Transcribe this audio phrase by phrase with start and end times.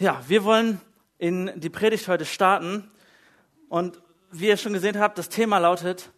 [0.00, 0.80] Ja, wir wollen
[1.18, 2.90] in die Predigt heute starten.
[3.68, 6.10] Und wie ihr schon gesehen habt, das Thema lautet,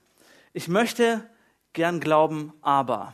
[0.53, 1.29] ich möchte
[1.73, 3.13] gern glauben, aber.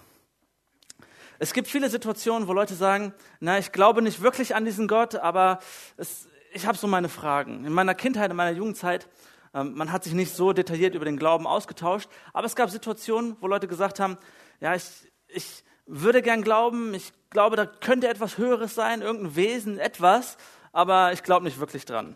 [1.38, 5.14] Es gibt viele Situationen, wo Leute sagen, na, ich glaube nicht wirklich an diesen Gott,
[5.14, 5.60] aber
[5.96, 7.64] es, ich habe so meine Fragen.
[7.64, 9.08] In meiner Kindheit, in meiner Jugendzeit,
[9.54, 13.38] ähm, man hat sich nicht so detailliert über den Glauben ausgetauscht, aber es gab Situationen,
[13.40, 14.18] wo Leute gesagt haben,
[14.60, 14.84] ja, ich,
[15.28, 20.36] ich würde gern glauben, ich glaube, da könnte etwas Höheres sein, irgendein Wesen, etwas,
[20.78, 22.14] aber ich glaube nicht wirklich dran.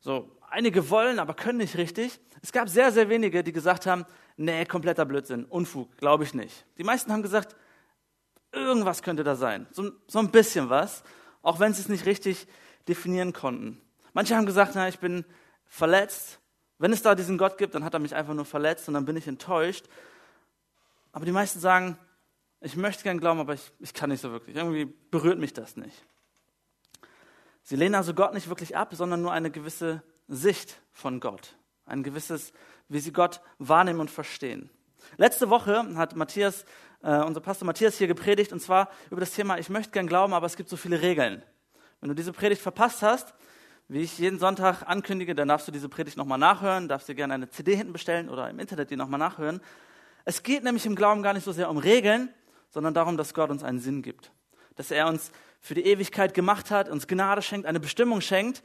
[0.00, 2.18] So, einige wollen, aber können nicht richtig.
[2.40, 4.06] Es gab sehr, sehr wenige, die gesagt haben,
[4.38, 6.64] nee, kompletter Blödsinn, Unfug, glaube ich nicht.
[6.78, 7.54] Die meisten haben gesagt,
[8.50, 11.02] irgendwas könnte da sein, so, so ein bisschen was,
[11.42, 12.46] auch wenn sie es nicht richtig
[12.88, 13.78] definieren konnten.
[14.14, 15.26] Manche haben gesagt, na, ich bin
[15.66, 16.40] verletzt.
[16.78, 19.04] Wenn es da diesen Gott gibt, dann hat er mich einfach nur verletzt und dann
[19.04, 19.84] bin ich enttäuscht.
[21.12, 21.98] Aber die meisten sagen,
[22.62, 24.56] ich möchte gern glauben, aber ich, ich kann nicht so wirklich.
[24.56, 26.06] Irgendwie berührt mich das nicht.
[27.68, 31.54] Sie lehnen also Gott nicht wirklich ab, sondern nur eine gewisse Sicht von Gott.
[31.84, 32.54] Ein gewisses,
[32.88, 34.70] wie sie Gott wahrnehmen und verstehen.
[35.18, 36.64] Letzte Woche hat Matthias,
[37.02, 40.32] äh, unser Pastor Matthias hier gepredigt und zwar über das Thema, ich möchte gern glauben,
[40.32, 41.42] aber es gibt so viele Regeln.
[42.00, 43.34] Wenn du diese Predigt verpasst hast,
[43.86, 47.34] wie ich jeden Sonntag ankündige, dann darfst du diese Predigt nochmal nachhören, darfst dir gerne
[47.34, 49.60] eine CD hinten bestellen oder im Internet die nochmal nachhören.
[50.24, 52.30] Es geht nämlich im Glauben gar nicht so sehr um Regeln,
[52.70, 54.32] sondern darum, dass Gott uns einen Sinn gibt.
[54.74, 58.62] Dass er uns für die Ewigkeit gemacht hat, uns Gnade schenkt, eine Bestimmung schenkt.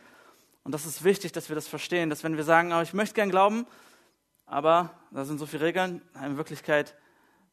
[0.63, 3.15] Und das ist wichtig, dass wir das verstehen, dass wenn wir sagen, oh, ich möchte
[3.15, 3.65] gern glauben,
[4.45, 6.95] aber da sind so viele Regeln, in Wirklichkeit,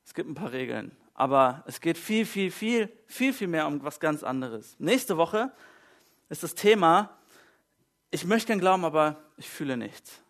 [0.04, 0.96] es gibt ein paar Regeln.
[1.14, 4.76] Aber es geht viel, viel, viel, viel, viel mehr um was ganz anderes.
[4.78, 5.52] Nächste Woche
[6.28, 7.10] ist das Thema,
[8.10, 10.20] ich möchte gern glauben, aber ich fühle nichts.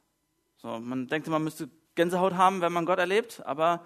[0.57, 3.85] So, man denkt, man müsste Gänsehaut haben, wenn man Gott erlebt, aber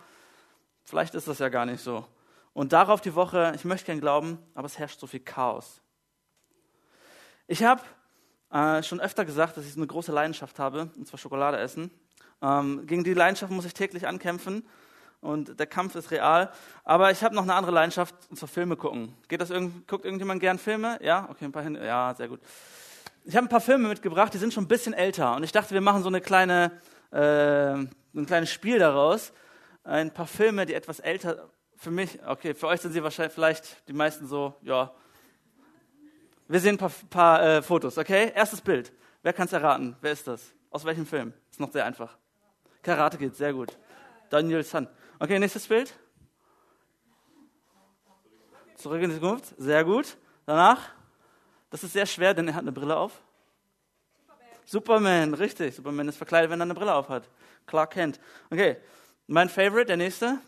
[0.83, 2.07] vielleicht ist das ja gar nicht so.
[2.55, 5.83] Und darauf die Woche, ich möchte gern glauben, aber es herrscht so viel Chaos.
[7.49, 7.83] Ich habe
[8.51, 11.91] äh, schon öfter gesagt, dass ich eine große Leidenschaft habe, und zwar Schokolade essen.
[12.41, 14.65] Ähm, gegen die Leidenschaft muss ich täglich ankämpfen
[15.21, 16.53] und der Kampf ist real.
[16.85, 19.17] Aber ich habe noch eine andere Leidenschaft, und zwar Filme gucken.
[19.27, 20.99] Geht das irgend, guckt irgendjemand gern Filme?
[21.03, 21.75] Ja, okay, ein paar hin.
[21.75, 22.41] Ja, sehr gut.
[23.25, 25.75] Ich habe ein paar Filme mitgebracht, die sind schon ein bisschen älter und ich dachte,
[25.75, 26.71] wir machen so eine kleine,
[27.11, 29.33] äh, ein kleines Spiel daraus.
[29.83, 33.89] Ein paar Filme, die etwas älter für mich, okay, für euch sind sie wahrscheinlich vielleicht
[33.89, 34.93] die meisten so, ja.
[36.49, 38.33] Wir sehen ein paar, paar äh, Fotos, okay?
[38.35, 38.93] Erstes Bild.
[39.23, 39.97] Wer kann es erraten?
[40.01, 40.53] Wer ist das?
[40.71, 41.33] Aus welchem Film?
[41.51, 42.17] Ist noch sehr einfach.
[42.83, 43.79] Karate geht, sehr gut.
[44.29, 44.89] Daniel Sun.
[45.19, 45.95] Okay, nächstes Bild.
[48.77, 50.19] Zurück in die Zukunft, sehr gut.
[50.45, 50.91] Danach,
[51.71, 53.23] das ist sehr schwer, denn er hat eine Brille auf.
[54.67, 55.75] Superman, Superman richtig.
[55.75, 57.29] Superman ist verkleidet, wenn er eine Brille auf hat.
[57.67, 58.21] Clark Kent.
[58.51, 58.77] Okay,
[59.27, 60.39] mein Favorite, der nächste.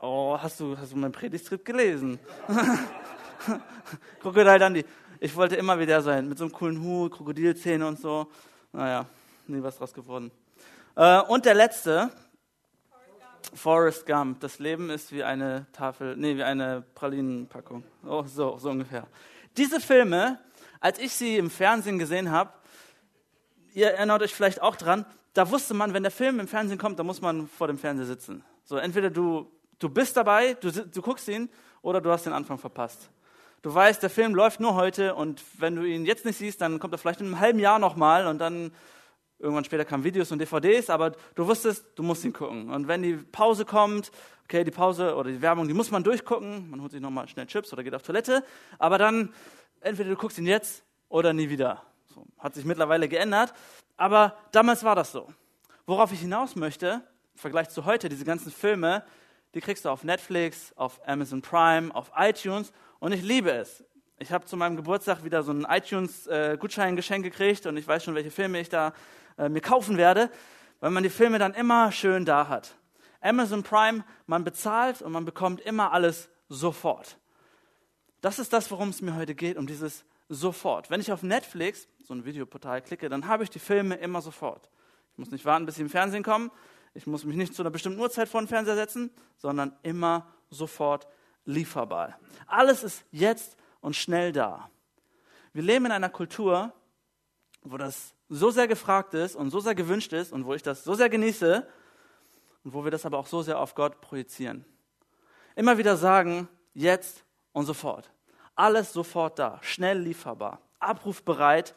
[0.00, 2.20] Oh, hast du, hast du mein Predigtskript gelesen?
[4.20, 4.84] Krokodil Dandy.
[5.18, 8.28] Ich wollte immer wie der sein, mit so einem coolen Hut, Krokodilzähne und so.
[8.72, 9.06] Naja,
[9.48, 10.30] nie was draus geworden.
[10.94, 12.12] Äh, und der letzte,
[13.54, 14.38] Forrest Gump.
[14.38, 17.82] Das Leben ist wie eine Tafel, nee, wie eine Pralinenpackung.
[18.06, 19.04] Oh, so, so ungefähr.
[19.56, 20.38] Diese Filme,
[20.78, 22.52] als ich sie im Fernsehen gesehen habe,
[23.74, 27.00] ihr erinnert euch vielleicht auch dran, da wusste man, wenn der Film im Fernsehen kommt,
[27.00, 28.44] da muss man vor dem Fernseher sitzen.
[28.62, 31.48] So, entweder du Du bist dabei, du, du guckst ihn
[31.82, 33.10] oder du hast den Anfang verpasst.
[33.62, 36.78] Du weißt, der Film läuft nur heute und wenn du ihn jetzt nicht siehst, dann
[36.78, 38.72] kommt er vielleicht in einem halben Jahr nochmal und dann
[39.38, 42.70] irgendwann später kamen Videos und DVDs, aber du wusstest, du musst ihn gucken.
[42.70, 44.10] Und wenn die Pause kommt,
[44.44, 47.46] okay, die Pause oder die Werbung, die muss man durchgucken, man holt sich nochmal schnell
[47.46, 48.44] Chips oder geht auf Toilette,
[48.78, 49.32] aber dann
[49.80, 51.82] entweder du guckst ihn jetzt oder nie wieder.
[52.14, 53.52] So, hat sich mittlerweile geändert,
[53.96, 55.32] aber damals war das so.
[55.86, 57.02] Worauf ich hinaus möchte,
[57.34, 59.04] im Vergleich zu heute, diese ganzen Filme,
[59.54, 63.84] die kriegst du auf Netflix, auf Amazon Prime, auf iTunes und ich liebe es.
[64.18, 68.14] Ich habe zu meinem Geburtstag wieder so einen iTunes-Gutscheingeschenk äh, gekriegt und ich weiß schon,
[68.14, 68.92] welche Filme ich da
[69.38, 70.30] äh, mir kaufen werde,
[70.80, 72.74] weil man die Filme dann immer schön da hat.
[73.20, 77.16] Amazon Prime, man bezahlt und man bekommt immer alles sofort.
[78.20, 80.90] Das ist das, worum es mir heute geht, um dieses sofort.
[80.90, 84.68] Wenn ich auf Netflix, so ein Videoportal, klicke, dann habe ich die Filme immer sofort.
[85.12, 86.50] Ich muss nicht warten, bis sie im Fernsehen kommen,
[86.94, 91.06] ich muss mich nicht zu einer bestimmten Uhrzeit vor den Fernseher setzen, sondern immer sofort
[91.44, 92.18] lieferbar.
[92.46, 94.70] Alles ist jetzt und schnell da.
[95.52, 96.72] Wir leben in einer Kultur,
[97.62, 100.84] wo das so sehr gefragt ist und so sehr gewünscht ist und wo ich das
[100.84, 101.66] so sehr genieße
[102.64, 104.64] und wo wir das aber auch so sehr auf Gott projizieren.
[105.56, 108.10] Immer wieder sagen, jetzt und sofort.
[108.54, 111.74] Alles sofort da, schnell lieferbar, abrufbereit,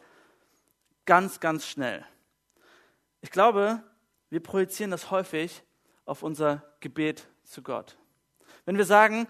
[1.05, 2.05] ganz, ganz schnell.
[3.21, 3.83] Ich glaube,
[4.31, 5.61] wir projizieren das häufig
[6.05, 7.97] auf unser Gebet zu Gott.
[8.65, 9.27] Wenn wir sagen,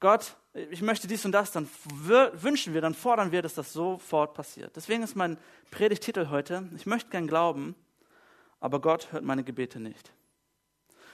[0.00, 0.36] Gott,
[0.70, 4.74] ich möchte dies und das, dann wünschen wir, dann fordern wir, dass das sofort passiert.
[4.76, 5.38] Deswegen ist mein
[5.70, 7.74] Predigtitel heute, ich möchte gern glauben,
[8.60, 10.12] aber Gott hört meine Gebete nicht.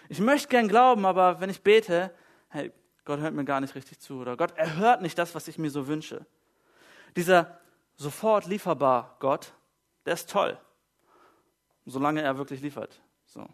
[0.08, 2.14] Ich möchte gern glauben, aber wenn ich bete,
[2.48, 2.72] hey,
[3.04, 5.70] Gott hört mir gar nicht richtig zu oder Gott erhört nicht das, was ich mir
[5.70, 6.26] so wünsche.
[7.16, 7.58] Dieser
[7.96, 9.52] sofort lieferbar Gott,
[10.04, 10.58] der ist toll,
[11.90, 13.00] solange er wirklich liefert.
[13.26, 13.46] So.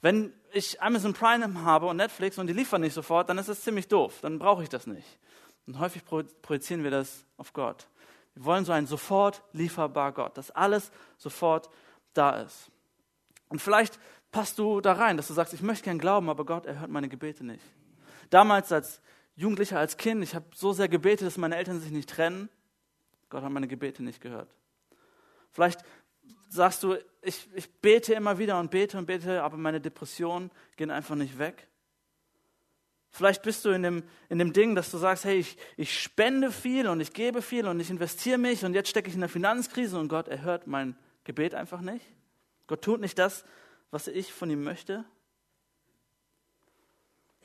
[0.00, 3.62] Wenn ich Amazon Prime habe und Netflix und die liefern nicht sofort, dann ist das
[3.62, 4.18] ziemlich doof.
[4.22, 5.18] Dann brauche ich das nicht.
[5.66, 7.88] Und häufig projizieren wir das auf Gott.
[8.34, 11.70] Wir wollen so einen sofort lieferbar Gott, dass alles sofort
[12.12, 12.70] da ist.
[13.48, 13.98] Und vielleicht
[14.30, 17.08] passt du da rein, dass du sagst, ich möchte gern glauben, aber Gott erhört meine
[17.08, 17.64] Gebete nicht.
[18.30, 19.00] Damals als
[19.34, 22.48] Jugendlicher, als Kind, ich habe so sehr gebetet, dass meine Eltern sich nicht trennen.
[23.28, 24.54] Gott hat meine Gebete nicht gehört.
[25.52, 25.80] Vielleicht
[26.48, 30.90] sagst du, ich, ich bete immer wieder und bete und bete, aber meine Depressionen gehen
[30.90, 31.68] einfach nicht weg.
[33.10, 36.52] Vielleicht bist du in dem, in dem Ding, dass du sagst, hey, ich, ich spende
[36.52, 39.30] viel und ich gebe viel und ich investiere mich und jetzt stecke ich in der
[39.30, 42.04] Finanzkrise und Gott erhört mein Gebet einfach nicht.
[42.66, 43.44] Gott tut nicht das,
[43.90, 45.04] was ich von ihm möchte.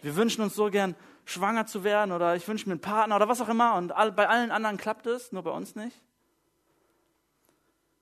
[0.01, 0.95] Wir wünschen uns so gern,
[1.25, 4.12] schwanger zu werden oder ich wünsche mir einen Partner oder was auch immer und all,
[4.12, 5.95] bei allen anderen klappt es, nur bei uns nicht.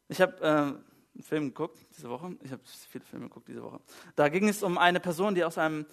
[0.07, 0.89] Ich habe äh,
[1.19, 2.38] einen Film geguckt diese Woche.
[2.44, 3.81] Ich habe viele Filme geguckt diese Woche.
[4.16, 5.86] Da ging es um eine Person, die aus einem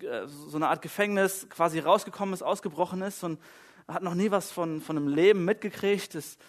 [0.00, 3.40] äh, so eine Art Gefängnis quasi rausgekommen ist, ausgebrochen ist und
[3.86, 6.40] hat noch nie was von, von einem Leben mitgekriegt ist,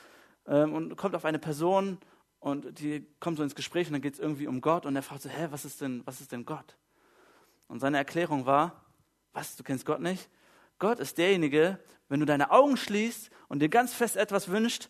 [0.47, 1.99] ähm, und kommt auf eine Person
[2.39, 5.03] und die kommt so ins Gespräch und dann geht es irgendwie um Gott und er
[5.03, 6.77] fragt so, hä, was ist denn, was ist denn Gott?
[7.67, 8.85] Und seine Erklärung war,
[9.33, 10.29] was, du kennst Gott nicht?
[10.79, 11.79] Gott ist derjenige,
[12.09, 14.89] wenn du deine Augen schließt und dir ganz fest etwas wünscht,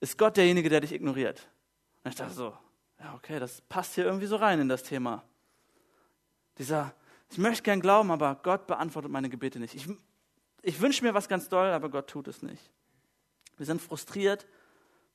[0.00, 1.48] ist Gott derjenige, der dich ignoriert.
[2.02, 2.56] Und ich dachte so,
[2.98, 5.22] ja, okay, das passt hier irgendwie so rein in das Thema.
[6.58, 6.94] Dieser,
[7.30, 9.74] ich möchte gern glauben, aber Gott beantwortet meine Gebete nicht.
[9.74, 9.88] Ich,
[10.62, 12.70] ich wünsche mir was ganz doll, aber Gott tut es nicht.
[13.56, 14.46] Wir sind frustriert,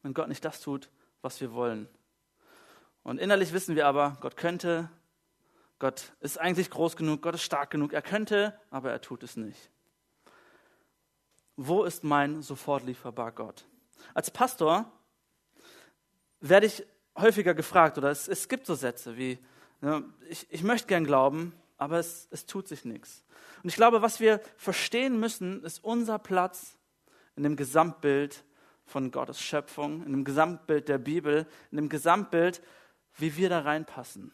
[0.02, 0.90] wenn Gott nicht das tut,
[1.22, 1.88] was wir wollen.
[3.04, 4.90] Und innerlich wissen wir aber, Gott könnte,
[5.80, 9.36] Gott ist eigentlich groß genug, Gott ist stark genug, er könnte, aber er tut es
[9.36, 9.70] nicht.
[11.56, 13.66] Wo ist mein sofort lieferbar Gott?
[14.14, 14.92] Als Pastor
[16.40, 16.86] werde ich
[17.18, 19.40] häufiger gefragt oder es, es gibt so Sätze wie,
[19.82, 23.24] ja, ich, ich möchte gern glauben, aber es, es tut sich nichts.
[23.64, 26.78] Und ich glaube, was wir verstehen müssen, ist unser Platz
[27.36, 28.44] in dem Gesamtbild
[28.86, 32.62] von Gottes Schöpfung, in dem Gesamtbild der Bibel, in dem Gesamtbild,
[33.18, 34.32] wie wir da reinpassen.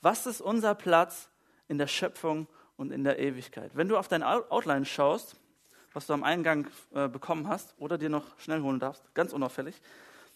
[0.00, 1.30] Was ist unser Platz
[1.68, 3.76] in der Schöpfung und in der Ewigkeit?
[3.76, 5.36] Wenn du auf dein Outline schaust,
[5.92, 9.80] was du am Eingang äh, bekommen hast oder dir noch schnell holen darfst, ganz unauffällig,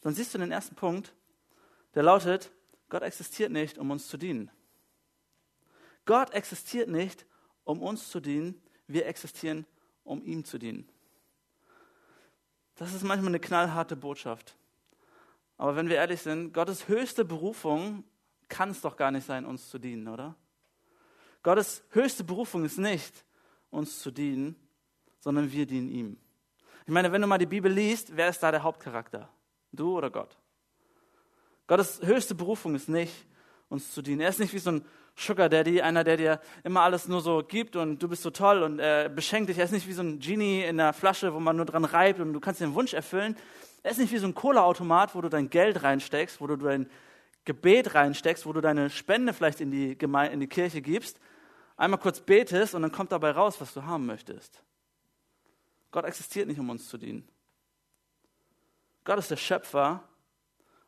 [0.00, 1.14] dann siehst du den ersten Punkt,
[1.94, 2.50] der lautet,
[2.88, 4.50] Gott existiert nicht, um uns zu dienen.
[6.04, 7.26] Gott existiert nicht,
[7.64, 9.66] um uns zu dienen, wir existieren,
[10.04, 10.88] um ihm zu dienen.
[12.76, 14.54] Das ist manchmal eine knallharte Botschaft.
[15.58, 18.04] Aber wenn wir ehrlich sind, Gottes höchste Berufung
[18.49, 20.37] kann es doch gar nicht sein, uns zu dienen, oder?
[21.42, 23.25] Gottes höchste Berufung ist nicht,
[23.70, 24.54] uns zu dienen,
[25.20, 26.16] sondern wir dienen ihm.
[26.84, 29.28] Ich meine, wenn du mal die Bibel liest, wer ist da der Hauptcharakter?
[29.76, 30.37] Du oder Gott?
[31.67, 33.12] Gottes höchste Berufung ist nicht,
[33.69, 34.20] uns zu dienen.
[34.20, 34.84] Er ist nicht wie so ein
[35.17, 38.62] Sugar Daddy, einer, der dir immer alles nur so gibt und du bist so toll
[38.62, 39.58] und er beschenkt dich.
[39.58, 42.20] Er ist nicht wie so ein Genie in der Flasche, wo man nur dran reibt
[42.20, 43.37] und du kannst den Wunsch erfüllen.
[43.82, 46.88] Er ist nicht wie so ein Cola-Automat, wo du dein Geld reinsteckst, wo du dein
[47.45, 51.18] Gebet reinsteckst, wo du deine Spende vielleicht in die, Gemeinde, in die Kirche gibst,
[51.76, 54.62] einmal kurz betest und dann kommt dabei raus, was du haben möchtest.
[55.92, 57.26] Gott existiert nicht, um uns zu dienen.
[59.06, 60.02] Gott ist der Schöpfer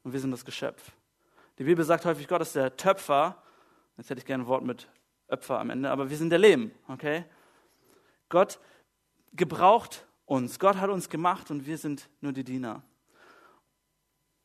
[0.02, 0.90] und wir sind das Geschöpf.
[1.56, 3.40] Die Bibel sagt häufig, Gott ist der Töpfer.
[3.96, 4.88] Jetzt hätte ich gerne ein Wort mit
[5.28, 7.25] Öpfer am Ende, aber wir sind der Lehm, okay?
[8.28, 8.58] Gott
[9.34, 10.58] gebraucht uns.
[10.58, 12.82] Gott hat uns gemacht und wir sind nur die Diener.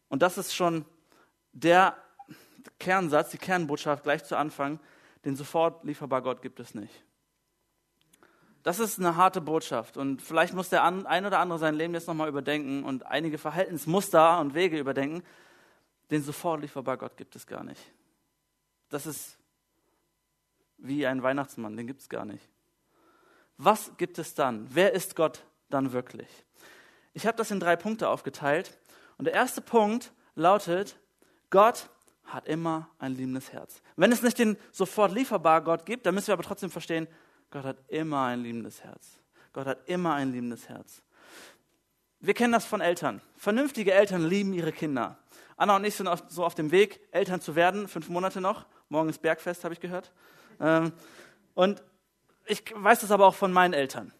[0.07, 0.85] Und das ist schon
[1.51, 1.97] der
[2.77, 4.79] Kernsatz, die Kernbotschaft gleich zu Anfang.
[5.25, 7.03] Den sofort lieferbar Gott gibt es nicht.
[8.63, 12.07] Das ist eine harte Botschaft und vielleicht muss der ein oder andere sein Leben jetzt
[12.07, 15.21] nochmal überdenken und einige Verhaltensmuster und Wege überdenken.
[16.11, 17.81] Den sofort lieferbar Gott gibt es gar nicht.
[18.89, 19.37] Das ist
[20.77, 22.47] wie ein Weihnachtsmann, den gibt es gar nicht.
[23.57, 24.67] Was gibt es dann?
[24.71, 26.29] Wer ist Gott dann wirklich?
[27.13, 28.77] Ich habe das in drei Punkte aufgeteilt
[29.17, 30.97] und der erste Punkt lautet,
[31.49, 31.89] Gott
[32.23, 33.81] hat immer ein liebendes Herz.
[33.97, 37.07] Wenn es nicht den sofort lieferbar Gott gibt, dann müssen wir aber trotzdem verstehen,
[37.53, 39.19] Gott hat immer ein liebendes Herz.
[39.53, 41.03] Gott hat immer ein liebendes Herz.
[42.19, 43.21] Wir kennen das von Eltern.
[43.37, 45.19] Vernünftige Eltern lieben ihre Kinder.
[45.55, 48.65] Anna und ich sind so auf dem Weg, Eltern zu werden, fünf Monate noch.
[48.89, 50.11] Morgen ist Bergfest, habe ich gehört.
[50.59, 50.93] Ähm,
[51.53, 51.83] und
[52.47, 54.11] ich weiß das aber auch von meinen Eltern.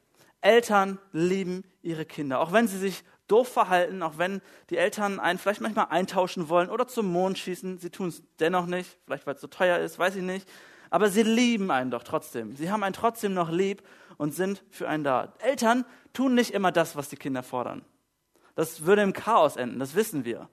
[0.41, 5.39] Eltern lieben ihre Kinder, auch wenn sie sich doof verhalten, auch wenn die Eltern einen
[5.39, 7.79] vielleicht manchmal eintauschen wollen oder zum Mond schießen.
[7.79, 10.47] Sie tun es dennoch nicht, vielleicht weil es so teuer ist, weiß ich nicht.
[10.93, 12.55] Aber sie lieben einen doch trotzdem.
[12.55, 13.81] Sie haben einen trotzdem noch lieb
[14.17, 15.33] und sind für einen da.
[15.39, 17.83] Eltern tun nicht immer das, was die Kinder fordern.
[18.53, 20.49] Das würde im Chaos enden, das wissen wir.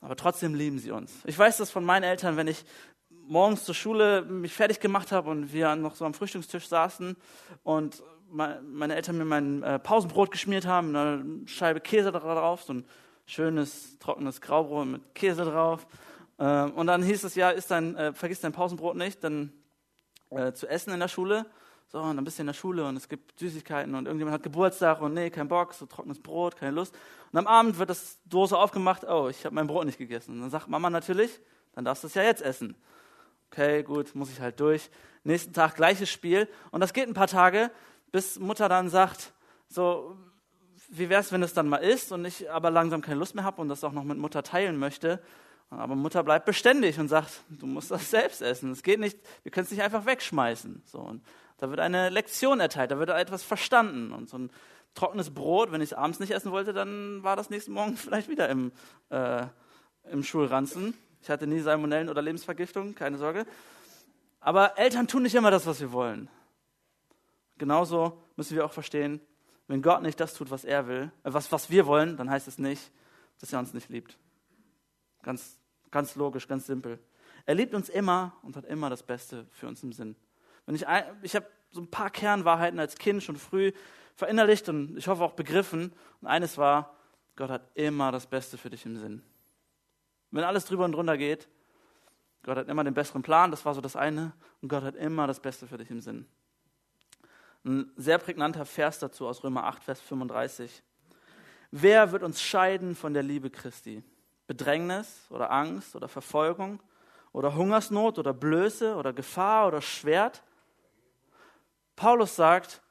[0.00, 1.12] Aber trotzdem lieben sie uns.
[1.24, 2.64] Ich weiß das von meinen Eltern, wenn ich
[3.08, 7.14] morgens zur Schule mich fertig gemacht habe und wir noch so am Frühstückstisch saßen
[7.62, 12.84] und meine Eltern mir mein äh, Pausenbrot geschmiert haben, eine Scheibe Käse drauf, so ein
[13.24, 15.86] schönes, trockenes Graubrot mit Käse drauf.
[16.38, 19.52] Ähm, und dann hieß es ja, ist dein, äh, vergiss dein Pausenbrot nicht, dann
[20.30, 21.46] äh, zu essen in der Schule.
[21.88, 24.42] So, und dann bist du in der Schule und es gibt Süßigkeiten und irgendjemand hat
[24.42, 26.94] Geburtstag und nee, kein Bock, so trockenes Brot, keine Lust.
[27.32, 30.32] Und am Abend wird das Dose aufgemacht, oh, ich habe mein Brot nicht gegessen.
[30.32, 31.38] Und dann sagt Mama natürlich,
[31.74, 32.74] dann darfst du es ja jetzt essen.
[33.50, 34.90] Okay, gut, muss ich halt durch.
[35.22, 36.48] Nächsten Tag gleiches Spiel.
[36.72, 37.70] Und das geht ein paar Tage,
[38.10, 39.32] bis Mutter dann sagt,
[39.68, 40.16] so,
[40.88, 43.44] wie wäre es, wenn es dann mal ist und ich aber langsam keine Lust mehr
[43.44, 45.20] habe und das auch noch mit Mutter teilen möchte.
[45.70, 48.70] Aber Mutter bleibt beständig und sagt, du musst das selbst essen.
[48.70, 50.82] Es geht nicht, wir können es nicht einfach wegschmeißen.
[50.84, 51.24] So, und
[51.58, 54.12] da wird eine Lektion erteilt, da wird etwas verstanden.
[54.12, 54.50] Und so ein
[54.94, 58.28] trockenes Brot, wenn ich es abends nicht essen wollte, dann war das nächsten Morgen vielleicht
[58.28, 58.72] wieder im,
[59.10, 59.46] äh,
[60.10, 60.94] im Schulranzen.
[61.20, 63.46] Ich hatte nie Salmonellen oder Lebensvergiftung, keine Sorge.
[64.38, 66.28] Aber Eltern tun nicht immer das, was wir wollen.
[67.58, 69.20] Genauso müssen wir auch verstehen,
[69.66, 72.46] wenn Gott nicht das tut, was er will, äh, was, was wir wollen, dann heißt
[72.46, 72.92] es nicht,
[73.40, 74.16] dass er uns nicht liebt.
[75.26, 75.58] Ganz,
[75.90, 77.00] ganz logisch, ganz simpel.
[77.46, 80.14] Er liebt uns immer und hat immer das Beste für uns im Sinn.
[80.66, 80.86] Wenn ich
[81.22, 83.72] ich habe so ein paar Kernwahrheiten als Kind schon früh
[84.14, 85.92] verinnerlicht und ich hoffe auch begriffen.
[86.20, 86.94] Und eines war,
[87.34, 89.20] Gott hat immer das Beste für dich im Sinn.
[90.30, 91.48] Wenn alles drüber und drunter geht,
[92.44, 95.26] Gott hat immer den besseren Plan, das war so das eine, und Gott hat immer
[95.26, 96.28] das Beste für dich im Sinn.
[97.64, 100.84] Ein sehr prägnanter Vers dazu aus Römer 8, Vers 35.
[101.72, 104.04] Wer wird uns scheiden von der Liebe Christi?
[104.46, 106.80] Bedrängnis oder Angst oder Verfolgung
[107.32, 110.42] oder Hungersnot oder Blöße oder Gefahr oder Schwert?
[111.96, 112.82] Paulus sagt,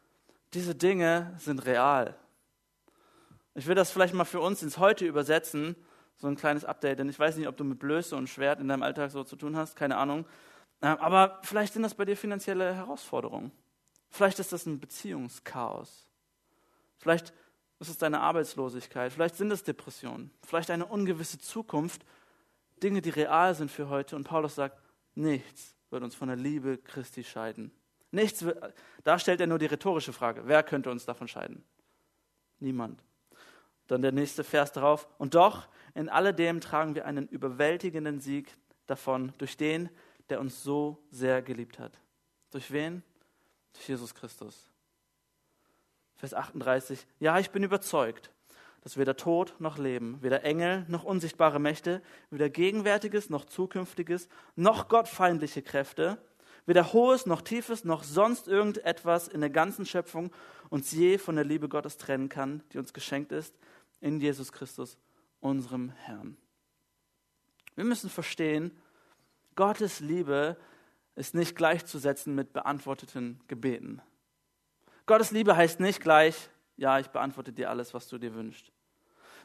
[0.53, 2.15] diese Dinge sind real.
[3.53, 5.75] Ich will das vielleicht mal für uns ins Heute übersetzen,
[6.17, 8.67] so ein kleines Update, denn ich weiß nicht, ob du mit Blöße und Schwert in
[8.67, 10.25] deinem Alltag so zu tun hast, keine Ahnung.
[10.81, 13.51] Aber vielleicht sind das bei dir finanzielle Herausforderungen.
[14.09, 16.07] Vielleicht ist das ein Beziehungschaos.
[16.97, 17.33] Vielleicht
[17.85, 19.13] ist es deine Arbeitslosigkeit.
[19.13, 20.31] Vielleicht sind es Depressionen.
[20.43, 22.05] Vielleicht eine ungewisse Zukunft.
[22.81, 24.15] Dinge, die real sind für heute.
[24.15, 24.79] Und Paulus sagt,
[25.13, 27.71] nichts wird uns von der Liebe Christi scheiden.
[28.11, 28.45] Nichts
[29.03, 30.43] da stellt er nur die rhetorische Frage.
[30.45, 31.63] Wer könnte uns davon scheiden?
[32.59, 33.03] Niemand.
[33.87, 35.07] Dann der nächste Vers darauf.
[35.17, 39.89] Und doch, in alledem tragen wir einen überwältigenden Sieg davon, durch den,
[40.29, 41.93] der uns so sehr geliebt hat.
[42.51, 43.03] Durch wen?
[43.75, 44.69] durch Jesus Christus.
[46.17, 47.05] Vers 38.
[47.19, 48.31] Ja, ich bin überzeugt,
[48.81, 54.87] dass weder Tod noch Leben, weder Engel noch unsichtbare Mächte, weder Gegenwärtiges noch Zukünftiges, noch
[54.87, 56.17] gottfeindliche Kräfte,
[56.65, 60.31] weder Hohes noch Tiefes noch sonst irgendetwas in der ganzen Schöpfung
[60.69, 63.57] uns je von der Liebe Gottes trennen kann, die uns geschenkt ist
[64.01, 64.97] in Jesus Christus,
[65.39, 66.37] unserem Herrn.
[67.75, 68.71] Wir müssen verstehen,
[69.55, 70.57] Gottes Liebe
[71.15, 74.01] ist nicht gleichzusetzen mit beantworteten Gebeten.
[75.05, 78.71] Gottes Liebe heißt nicht gleich, ja, ich beantworte dir alles, was du dir wünschst.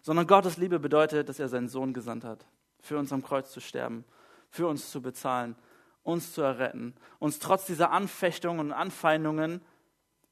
[0.02, 2.47] Sondern Gottes Liebe bedeutet, dass er seinen Sohn gesandt hat,
[2.81, 4.05] für uns am Kreuz zu sterben,
[4.49, 5.55] für uns zu bezahlen,
[6.02, 9.61] uns zu erretten, uns trotz dieser Anfechtungen und Anfeindungen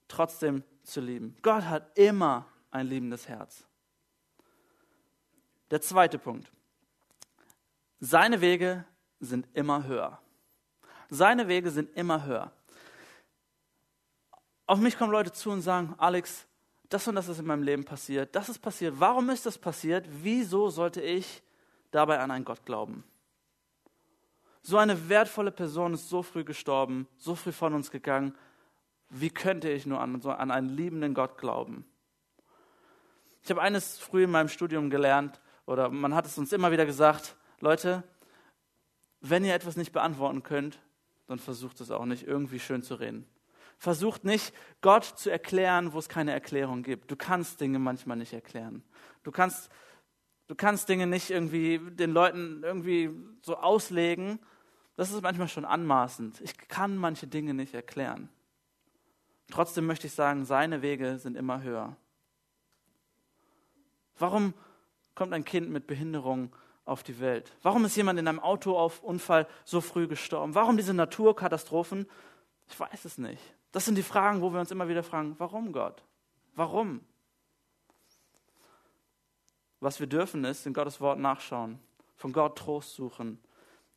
[0.08, 1.36] trotzdem zu lieben.
[1.42, 3.64] Gott hat immer ein liebendes Herz.
[5.70, 6.50] Der zweite Punkt.
[8.00, 8.84] Seine Wege
[9.20, 10.20] sind immer höher.
[11.10, 12.52] Seine Wege sind immer höher.
[14.68, 16.46] Auf mich kommen Leute zu und sagen, Alex,
[16.90, 20.06] das und das ist in meinem Leben passiert, das ist passiert, warum ist das passiert,
[20.22, 21.42] wieso sollte ich
[21.90, 23.02] dabei an einen Gott glauben?
[24.60, 28.34] So eine wertvolle Person ist so früh gestorben, so früh von uns gegangen,
[29.08, 31.86] wie könnte ich nur an, an einen liebenden Gott glauben?
[33.42, 36.84] Ich habe eines früh in meinem Studium gelernt, oder man hat es uns immer wieder
[36.84, 38.02] gesagt, Leute,
[39.22, 40.78] wenn ihr etwas nicht beantworten könnt,
[41.26, 43.26] dann versucht es auch nicht irgendwie schön zu reden.
[43.78, 47.10] Versucht nicht, Gott zu erklären, wo es keine Erklärung gibt.
[47.10, 48.82] Du kannst Dinge manchmal nicht erklären.
[49.22, 49.70] Du kannst,
[50.48, 54.40] du kannst Dinge nicht irgendwie den Leuten irgendwie so auslegen.
[54.96, 56.40] Das ist manchmal schon anmaßend.
[56.40, 58.28] Ich kann manche Dinge nicht erklären.
[59.48, 61.96] Trotzdem möchte ich sagen, seine Wege sind immer höher.
[64.18, 64.54] Warum
[65.14, 66.54] kommt ein Kind mit Behinderung
[66.84, 67.52] auf die Welt?
[67.62, 70.56] Warum ist jemand in einem Autounfall so früh gestorben?
[70.56, 72.06] Warum diese Naturkatastrophen?
[72.66, 73.42] Ich weiß es nicht.
[73.72, 76.02] Das sind die Fragen, wo wir uns immer wieder fragen, warum Gott?
[76.54, 77.00] Warum?
[79.80, 81.78] Was wir dürfen, ist in Gottes Wort nachschauen,
[82.16, 83.38] von Gott Trost suchen.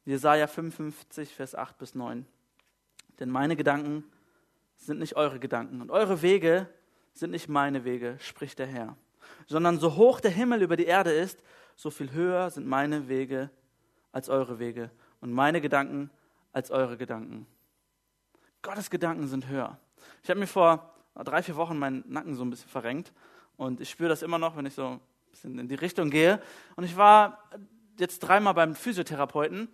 [0.06, 2.26] Jesaja 55, Vers 8 bis 9.
[3.20, 4.04] Denn meine Gedanken
[4.78, 6.68] sind nicht eure Gedanken und eure Wege
[7.14, 8.96] sind nicht meine Wege, spricht der Herr.
[9.48, 11.44] Sondern so hoch der Himmel über die Erde ist,
[11.76, 13.50] so viel höher sind meine Wege
[14.12, 16.10] als eure Wege und meine Gedanken
[16.52, 17.48] als eure Gedanken.
[18.62, 19.78] Gottes Gedanken sind höher.
[20.24, 23.12] Ich habe mir vor drei, vier Wochen meinen Nacken so ein bisschen verrenkt
[23.58, 25.00] und ich spüre das immer noch, wenn ich so ein
[25.32, 26.42] bisschen in die Richtung gehe.
[26.76, 27.40] Und ich war
[27.98, 29.70] jetzt dreimal beim Physiotherapeuten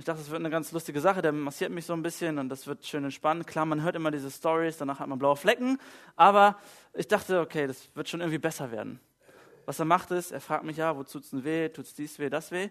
[0.00, 2.48] ich dachte, das wird eine ganz lustige Sache, der massiert mich so ein bisschen und
[2.48, 3.46] das wird schön entspannt.
[3.46, 5.78] Klar, man hört immer diese Stories, danach hat man blaue Flecken,
[6.16, 6.58] aber
[6.94, 8.98] ich dachte, okay, das wird schon irgendwie besser werden.
[9.66, 12.30] Was er macht ist, er fragt mich ja, wo tut's denn weh, tut's dies weh,
[12.30, 12.70] das weh?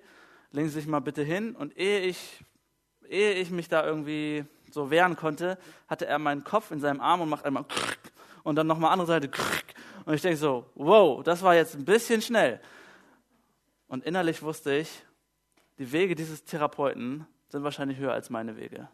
[0.51, 2.43] Legen Sie sich mal bitte hin und ehe ich,
[3.07, 5.57] ehe ich mich da irgendwie so wehren konnte,
[5.87, 7.65] hatte er meinen Kopf in seinem Arm und macht einmal
[8.43, 9.29] und dann nochmal andere Seite
[10.05, 12.59] und ich denke so, wow, das war jetzt ein bisschen schnell.
[13.87, 14.89] Und innerlich wusste ich,
[15.77, 18.89] die Wege dieses Therapeuten sind wahrscheinlich höher als meine Wege.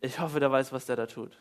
[0.00, 1.40] Ich hoffe, der weiß, was der da tut.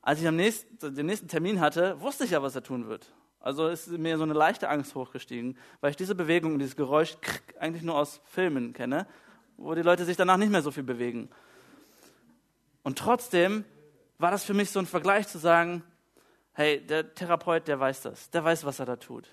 [0.00, 3.12] Als ich am nächsten, den nächsten Termin hatte, wusste ich ja, was er tun wird.
[3.40, 7.16] Also ist mir so eine leichte Angst hochgestiegen, weil ich diese Bewegung und dieses Geräusch
[7.60, 9.06] eigentlich nur aus Filmen kenne,
[9.56, 11.28] wo die Leute sich danach nicht mehr so viel bewegen.
[12.82, 13.64] Und trotzdem
[14.18, 15.82] war das für mich so ein Vergleich zu sagen,
[16.52, 19.28] hey, der Therapeut, der weiß das, der weiß, was er da tut.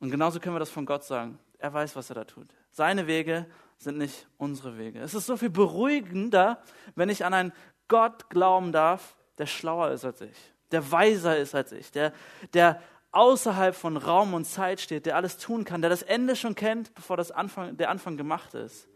[0.00, 1.38] Und genauso können wir das von Gott sagen.
[1.58, 2.48] Er weiß, was er da tut.
[2.70, 3.46] Seine Wege
[3.78, 5.00] sind nicht unsere Wege.
[5.00, 6.62] Es ist so viel beruhigender,
[6.94, 7.52] wenn ich an einen
[7.88, 10.36] Gott glauben darf, der schlauer ist als ich,
[10.70, 12.12] der weiser ist als ich, der,
[12.52, 16.54] der außerhalb von Raum und Zeit steht, der alles tun kann, der das Ende schon
[16.54, 18.88] kennt, bevor das Anfang, der Anfang gemacht ist.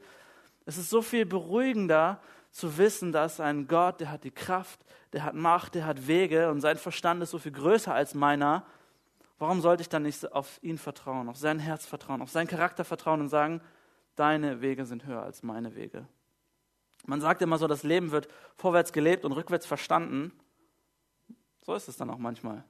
[0.66, 4.80] Es ist so viel beruhigender zu wissen, dass ein Gott, der hat die Kraft,
[5.12, 8.64] der hat Macht, der hat Wege und sein Verstand ist so viel größer als meiner
[9.38, 12.84] Warum sollte ich dann nicht auf ihn vertrauen, auf sein Herz vertrauen, auf seinen Charakter
[12.84, 13.60] vertrauen und sagen,
[14.16, 16.06] deine Wege sind höher als meine Wege?
[17.06, 20.32] Man sagt immer so, das Leben wird vorwärts gelebt und rückwärts verstanden.
[21.62, 22.64] So ist es dann auch manchmal.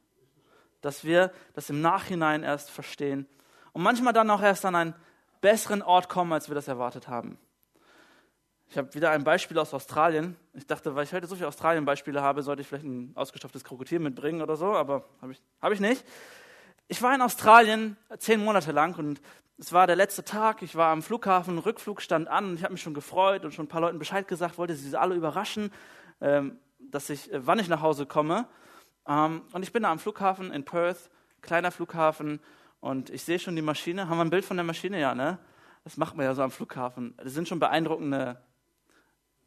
[0.82, 3.26] Dass wir das im Nachhinein erst verstehen
[3.72, 4.94] und manchmal dann auch erst an einen
[5.40, 7.38] besseren Ort kommen, als wir das erwartet haben.
[8.70, 10.36] Ich habe wieder ein Beispiel aus Australien.
[10.52, 13.98] Ich dachte, weil ich heute so viele Australien-Beispiele habe, sollte ich vielleicht ein ausgestopftes Krokodil
[13.98, 16.04] mitbringen oder so, aber habe ich, hab ich nicht
[16.88, 19.20] ich war in Australien zehn Monate lang und
[19.58, 20.62] es war der letzte Tag.
[20.62, 23.66] Ich war am Flughafen, Rückflug stand an und ich habe mich schon gefreut und schon
[23.66, 25.70] ein paar Leuten Bescheid gesagt, wollte sie alle überraschen,
[26.20, 28.48] ähm, dass ich, äh, wann ich nach Hause komme.
[29.06, 31.10] Ähm, und ich bin da am Flughafen in Perth,
[31.42, 32.40] kleiner Flughafen,
[32.80, 34.08] und ich sehe schon die Maschine.
[34.08, 35.00] Haben wir ein Bild von der Maschine?
[35.00, 35.38] Ja, ne?
[35.82, 37.14] Das macht man ja so am Flughafen.
[37.16, 38.40] Das sind schon beeindruckende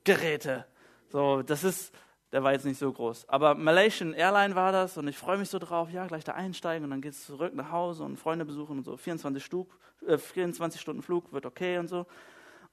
[0.03, 0.65] Geräte.
[1.09, 1.93] So, das ist
[2.31, 3.27] der war jetzt nicht so groß.
[3.27, 6.85] Aber Malaysian Airline war das und ich freue mich so drauf, ja, gleich da einsteigen
[6.85, 8.95] und dann geht es zurück nach Hause und Freunde besuchen und so.
[8.95, 9.73] 24, Stub,
[10.07, 12.05] äh, 24 Stunden Flug wird okay und so.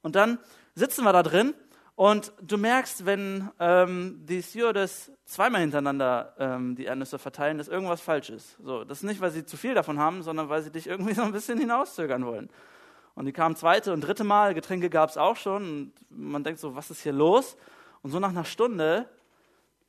[0.03, 0.39] Und dann
[0.75, 1.55] sitzen wir da drin
[1.97, 8.01] und du merkst, wenn ähm, die Stewardess zweimal hintereinander ähm, die Erdnüsse verteilen, dass irgendwas
[8.01, 8.57] falsch ist.
[8.63, 11.15] So, das ist nicht, weil sie zu viel davon haben, sondern weil sie dich irgendwie
[11.15, 12.49] so ein bisschen hinauszögern wollen.
[13.19, 16.61] Und die kamen zweite und dritte Mal, Getränke gab es auch schon und man denkt
[16.61, 17.57] so, was ist hier los?
[18.01, 19.09] Und so nach einer Stunde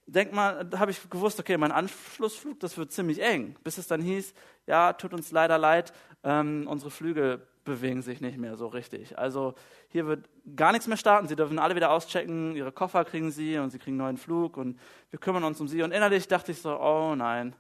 [0.07, 3.85] denk mal, da habe ich gewusst, okay, mein Anschlussflug, das wird ziemlich eng, bis es
[3.85, 4.33] dann hieß,
[4.65, 9.19] ja, tut uns leider leid, ähm, unsere Flüge bewegen sich nicht mehr so richtig.
[9.19, 9.53] Also
[9.89, 13.59] hier wird gar nichts mehr starten, sie dürfen alle wieder auschecken, ihre Koffer kriegen sie
[13.59, 14.79] und sie kriegen einen neuen Flug und
[15.11, 15.83] wir kümmern uns um sie.
[15.83, 17.55] Und innerlich dachte ich so, oh nein,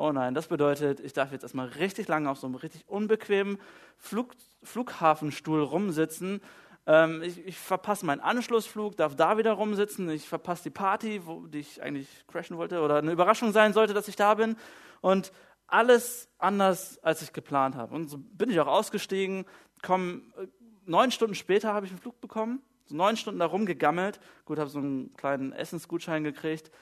[0.00, 3.58] oh nein, das bedeutet, ich darf jetzt erstmal richtig lange auf so einem richtig unbequemen
[3.98, 6.40] Flug, Flughafenstuhl rumsitzen
[6.86, 10.08] ähm, ich, ich verpasse meinen Anschlussflug, darf da wieder rumsitzen.
[10.10, 13.94] Ich verpasse die Party, wo, die ich eigentlich crashen wollte oder eine Überraschung sein sollte,
[13.94, 14.56] dass ich da bin.
[15.00, 15.32] Und
[15.66, 17.94] alles anders, als ich geplant habe.
[17.94, 19.44] Und so bin ich auch ausgestiegen.
[19.82, 20.46] Komm, äh,
[20.86, 22.60] neun Stunden später habe ich einen Flug bekommen.
[22.86, 24.18] So neun Stunden da rumgegammelt.
[24.44, 26.72] Gut, habe so einen kleinen Essensgutschein gekriegt.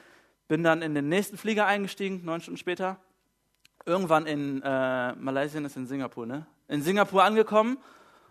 [0.46, 2.98] Bin dann in den nächsten Flieger eingestiegen, neun Stunden später.
[3.88, 6.46] Irgendwann in äh, Malaysia ist in Singapur, ne?
[6.68, 7.79] In Singapur angekommen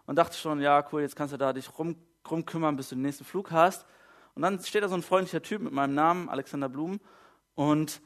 [0.06, 1.96] und dachte schon, ja, cool, jetzt kannst du da dich rum,
[2.30, 3.88] rum kümmern, bis du den nächsten Flug hast.
[4.36, 7.00] Und dann steht da so ein freundlicher Typ mit meinem Namen, Alexander Blum,
[7.56, 8.02] und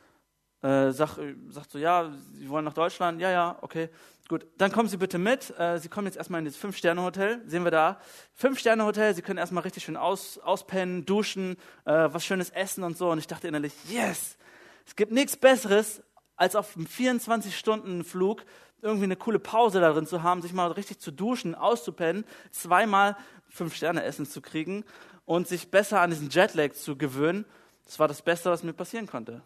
[0.61, 3.19] äh, sagt, sagt so, ja, Sie wollen nach Deutschland?
[3.19, 3.89] Ja, ja, okay,
[4.29, 4.47] gut.
[4.57, 5.53] Dann kommen Sie bitte mit.
[5.59, 7.99] Äh, Sie kommen jetzt erstmal in das Fünf-Sterne-Hotel, sehen wir da.
[8.35, 13.11] Fünf-Sterne-Hotel, Sie können erstmal richtig schön aus, auspennen, duschen, äh, was Schönes essen und so.
[13.11, 14.37] Und ich dachte innerlich, yes,
[14.85, 16.01] es gibt nichts Besseres,
[16.41, 18.43] als auf einem 24-Stunden-Flug
[18.81, 23.15] irgendwie eine coole Pause darin zu haben, sich mal richtig zu duschen, auszupennen, zweimal
[23.47, 24.83] fünf Sterne essen zu kriegen
[25.25, 27.45] und sich besser an diesen Jetlag zu gewöhnen.
[27.85, 29.43] Das war das Beste, was mir passieren konnte.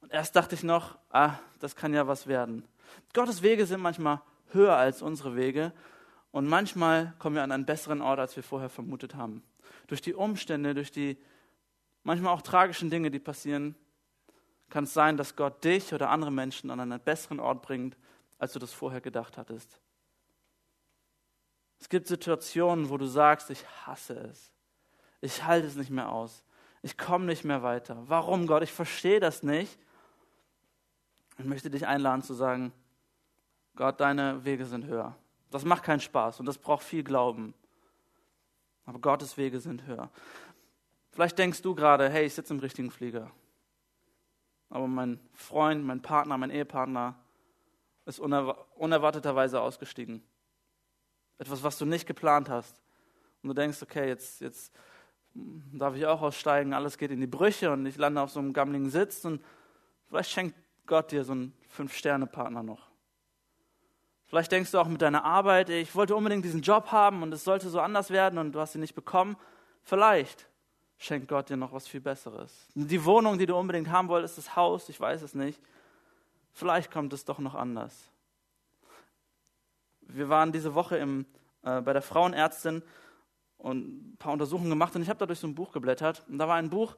[0.00, 2.62] Und erst dachte ich noch, ah, das kann ja was werden.
[3.12, 4.20] Gottes Wege sind manchmal
[4.52, 5.72] höher als unsere Wege
[6.30, 9.42] und manchmal kommen wir an einen besseren Ort, als wir vorher vermutet haben.
[9.88, 11.18] Durch die Umstände, durch die
[12.04, 13.74] manchmal auch tragischen Dinge, die passieren,
[14.70, 17.96] kann es sein, dass Gott dich oder andere Menschen an einen besseren Ort bringt,
[18.38, 19.80] als du das vorher gedacht hattest.
[21.80, 24.52] Es gibt Situationen, wo du sagst, ich hasse es.
[25.20, 26.44] Ich halte es nicht mehr aus.
[26.82, 28.02] Ich komme nicht mehr weiter.
[28.06, 28.62] Warum, Gott?
[28.62, 29.78] Ich verstehe das nicht.
[31.38, 32.72] Ich möchte dich einladen zu sagen,
[33.76, 35.16] Gott, deine Wege sind höher.
[35.50, 37.54] Das macht keinen Spaß und das braucht viel Glauben.
[38.84, 40.10] Aber Gottes Wege sind höher.
[41.10, 43.30] Vielleicht denkst du gerade, hey, ich sitze im richtigen Flieger.
[44.70, 47.14] Aber mein Freund, mein Partner, mein Ehepartner
[48.06, 50.22] ist unerw unerwarteterweise ausgestiegen.
[51.38, 52.80] Etwas, was du nicht geplant hast.
[53.42, 54.72] Und du denkst, okay, jetzt, jetzt
[55.34, 58.52] darf ich auch aussteigen, alles geht in die Brüche und ich lande auf so einem
[58.52, 59.44] gammeligen Sitz und
[60.08, 62.88] vielleicht schenkt Gott dir so einen Fünf-Sterne-Partner noch.
[64.26, 67.44] Vielleicht denkst du auch mit deiner Arbeit, ich wollte unbedingt diesen Job haben und es
[67.44, 69.36] sollte so anders werden und du hast ihn nicht bekommen.
[69.82, 70.48] Vielleicht
[70.98, 72.68] schenkt Gott dir noch was viel Besseres.
[72.74, 75.60] Die Wohnung, die du unbedingt haben wolltest, das Haus, ich weiß es nicht.
[76.52, 78.10] Vielleicht kommt es doch noch anders.
[80.00, 81.24] Wir waren diese Woche im,
[81.62, 82.82] äh, bei der Frauenärztin
[83.58, 86.24] und ein paar Untersuchungen gemacht und ich habe da durch so ein Buch geblättert.
[86.28, 86.96] Und da war ein Buch,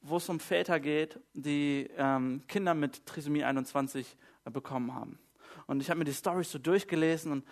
[0.00, 5.18] wo es um Väter geht, die ähm, Kinder mit Trisomie 21 äh, bekommen haben.
[5.66, 7.44] Und ich habe mir die Storys so durchgelesen und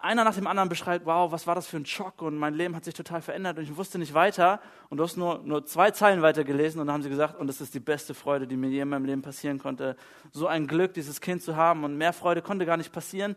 [0.00, 2.74] einer nach dem anderen beschreibt, wow, was war das für ein Schock und mein Leben
[2.74, 4.60] hat sich total verändert und ich wusste nicht weiter.
[4.88, 7.46] Und du hast nur, nur zwei Zeilen weiter gelesen und dann haben sie gesagt, und
[7.46, 9.96] das ist die beste Freude, die mir je in meinem Leben passieren konnte.
[10.32, 13.36] So ein Glück, dieses Kind zu haben und mehr Freude konnte gar nicht passieren.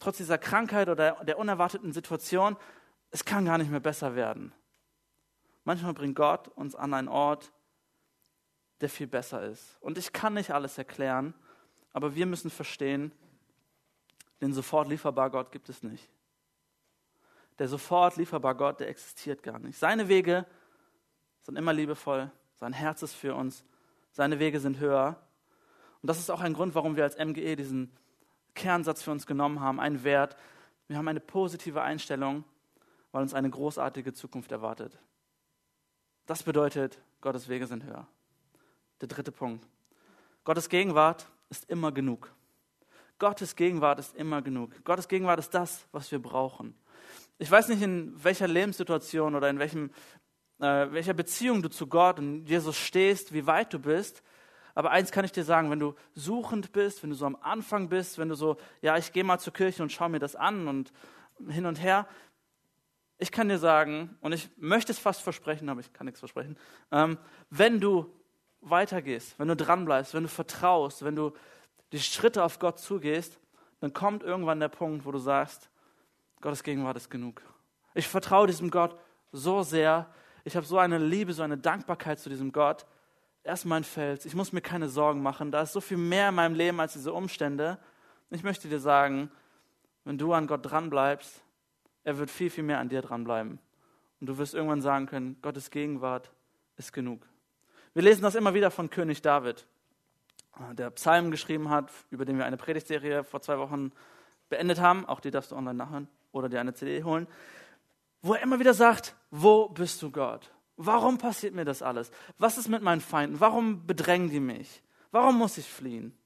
[0.00, 2.56] Trotz dieser Krankheit oder der unerwarteten Situation,
[3.10, 4.52] es kann gar nicht mehr besser werden.
[5.64, 7.52] Manchmal bringt Gott uns an einen Ort,
[8.80, 9.78] der viel besser ist.
[9.80, 11.34] Und ich kann nicht alles erklären,
[11.92, 13.12] aber wir müssen verstehen,
[14.42, 16.10] den sofort lieferbar Gott gibt es nicht.
[17.58, 19.78] Der sofort lieferbar Gott, der existiert gar nicht.
[19.78, 20.44] Seine Wege
[21.42, 23.64] sind immer liebevoll, sein Herz ist für uns,
[24.10, 25.16] seine Wege sind höher.
[26.02, 27.96] Und das ist auch ein Grund, warum wir als MGE diesen
[28.54, 30.36] Kernsatz für uns genommen haben, einen Wert.
[30.88, 32.44] Wir haben eine positive Einstellung,
[33.12, 34.98] weil uns eine großartige Zukunft erwartet.
[36.26, 38.08] Das bedeutet, Gottes Wege sind höher.
[39.00, 39.68] Der dritte Punkt.
[40.42, 42.32] Gottes Gegenwart ist immer genug.
[43.22, 44.72] Gottes Gegenwart ist immer genug.
[44.82, 46.74] Gottes Gegenwart ist das, was wir brauchen.
[47.38, 49.90] Ich weiß nicht, in welcher Lebenssituation oder in welchem,
[50.58, 54.24] äh, welcher Beziehung du zu Gott und Jesus stehst, wie weit du bist.
[54.74, 57.88] Aber eins kann ich dir sagen, wenn du suchend bist, wenn du so am Anfang
[57.88, 60.66] bist, wenn du so, ja, ich gehe mal zur Kirche und schaue mir das an
[60.66, 60.92] und
[61.48, 62.08] hin und her,
[63.18, 66.58] ich kann dir sagen, und ich möchte es fast versprechen, aber ich kann nichts versprechen,
[66.90, 67.18] ähm,
[67.50, 68.12] wenn du
[68.62, 71.32] weitergehst, wenn du dranbleibst, wenn du vertraust, wenn du
[71.92, 73.38] die Schritte auf Gott zugehst,
[73.80, 75.68] dann kommt irgendwann der Punkt, wo du sagst,
[76.40, 77.42] Gottes Gegenwart ist genug.
[77.94, 78.96] Ich vertraue diesem Gott
[79.30, 80.12] so sehr.
[80.44, 82.86] Ich habe so eine Liebe, so eine Dankbarkeit zu diesem Gott.
[83.44, 84.24] Er ist mein Fels.
[84.24, 85.50] Ich muss mir keine Sorgen machen.
[85.50, 87.78] Da ist so viel mehr in meinem Leben als diese Umstände.
[88.30, 89.30] Ich möchte dir sagen,
[90.04, 91.42] wenn du an Gott dranbleibst,
[92.04, 93.58] er wird viel, viel mehr an dir dranbleiben.
[94.20, 96.30] Und du wirst irgendwann sagen können, Gottes Gegenwart
[96.76, 97.26] ist genug.
[97.94, 99.66] Wir lesen das immer wieder von König David,
[100.72, 103.92] der Psalm geschrieben hat, über den wir eine Predigtserie vor zwei Wochen
[104.48, 105.06] beendet haben.
[105.06, 107.26] Auch die darfst du online nachhören oder dir eine CD holen.
[108.20, 110.52] Wo er immer wieder sagt, wo bist du Gott?
[110.76, 112.10] Warum passiert mir das alles?
[112.38, 113.40] Was ist mit meinen Feinden?
[113.40, 114.82] Warum bedrängen die mich?
[115.10, 116.16] Warum muss ich fliehen?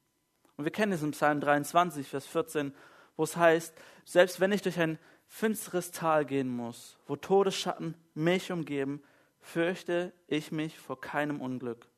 [0.57, 2.75] Und wir kennen diesen Psalm 23, Vers 14,
[3.17, 8.53] wo es heißt, selbst wenn ich durch ein finsteres Tal gehen muss, wo Todesschatten mich
[8.53, 9.03] umgeben,
[9.41, 11.89] fürchte ich mich vor keinem Unglück.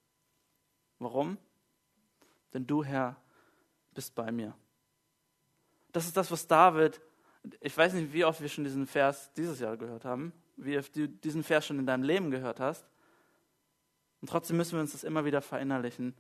[0.98, 1.38] Warum?
[2.54, 3.16] Denn du, Herr,
[3.94, 4.54] bist bei mir.
[5.92, 7.00] Das ist das, was David,
[7.60, 10.94] ich weiß nicht, wie oft wir schon diesen Vers dieses Jahr gehört haben, wie oft
[10.94, 12.84] du diesen Vers schon in deinem Leben gehört hast.
[14.20, 16.14] Und trotzdem müssen wir uns das immer wieder verinnerlichen.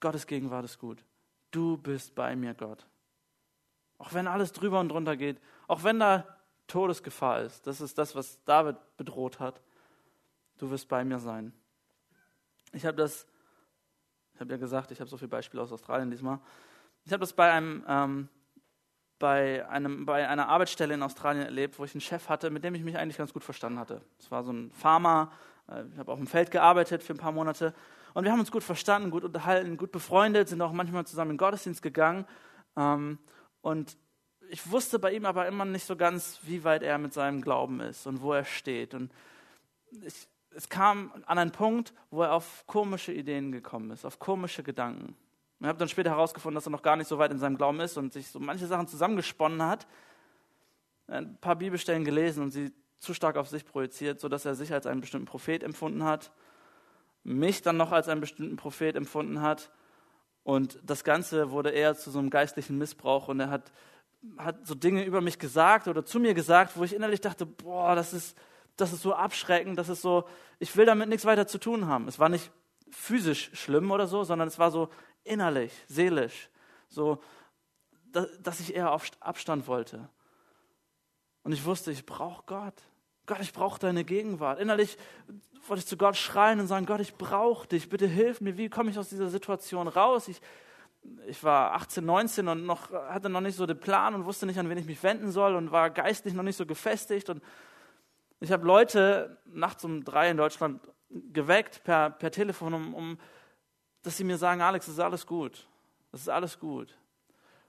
[0.00, 1.04] Gottes Gegenwart ist gut.
[1.50, 2.86] Du bist bei mir, Gott.
[3.96, 8.14] Auch wenn alles drüber und drunter geht, auch wenn da Todesgefahr ist, das ist das,
[8.14, 9.60] was David bedroht hat
[10.58, 11.52] du wirst bei mir sein.
[12.72, 13.26] Ich habe das,
[14.38, 16.38] ich habe ja gesagt, ich habe so viele Beispiele aus Australien diesmal.
[17.04, 18.28] Ich habe das bei einem, ähm,
[19.18, 22.72] bei, einem, bei einer Arbeitsstelle in Australien erlebt, wo ich einen Chef hatte, mit dem
[22.76, 24.00] ich mich eigentlich ganz gut verstanden hatte.
[24.20, 25.32] Es war so ein Farmer,
[25.68, 27.74] äh, ich habe auf dem Feld gearbeitet für ein paar Monate
[28.14, 31.34] und wir haben uns gut verstanden, gut unterhalten, gut befreundet, sind auch manchmal zusammen in
[31.34, 32.24] den Gottesdienst gegangen.
[32.76, 33.18] Ähm,
[33.60, 33.96] und
[34.50, 37.80] ich wusste bei ihm aber immer nicht so ganz, wie weit er mit seinem Glauben
[37.80, 38.94] ist und wo er steht.
[38.94, 39.10] Und
[39.90, 44.62] ich es kam an einen Punkt, wo er auf komische Ideen gekommen ist, auf komische
[44.62, 45.16] Gedanken.
[45.60, 47.80] Ich habe dann später herausgefunden, dass er noch gar nicht so weit in seinem Glauben
[47.80, 49.86] ist und sich so manche Sachen zusammengesponnen hat,
[51.08, 54.86] ein paar Bibelstellen gelesen und sie zu stark auf sich projiziert, sodass er sich als
[54.86, 56.32] einen bestimmten Prophet empfunden hat,
[57.24, 59.70] mich dann noch als einen bestimmten Prophet empfunden hat
[60.48, 63.70] und das Ganze wurde eher zu so einem geistlichen Missbrauch und er hat,
[64.38, 67.94] hat so Dinge über mich gesagt oder zu mir gesagt, wo ich innerlich dachte, boah,
[67.94, 68.34] das ist,
[68.78, 70.26] das ist so abschreckend, das ist so,
[70.58, 72.08] ich will damit nichts weiter zu tun haben.
[72.08, 72.50] Es war nicht
[72.90, 74.88] physisch schlimm oder so, sondern es war so
[75.24, 76.48] innerlich, seelisch,
[76.88, 77.20] so,
[78.40, 80.08] dass ich eher auf Abstand wollte.
[81.42, 82.74] Und ich wusste, ich brauche Gott.
[83.26, 84.60] Gott, ich brauche deine Gegenwart.
[84.60, 84.96] Innerlich
[85.66, 88.70] wollte ich zu Gott schreien und sagen, Gott, ich brauche dich, bitte hilf mir, wie
[88.70, 90.28] komme ich aus dieser Situation raus?
[90.28, 90.40] Ich,
[91.26, 94.58] ich war 18, 19 und noch, hatte noch nicht so den Plan und wusste nicht,
[94.58, 97.28] an wen ich mich wenden soll und war geistlich noch nicht so gefestigt.
[97.28, 97.42] Und
[98.40, 103.18] ich habe Leute nachts um drei in Deutschland geweckt per, per Telefon, um, um,
[104.02, 105.66] dass sie mir sagen, Alex, es ist alles gut.
[106.12, 106.96] Es ist alles gut.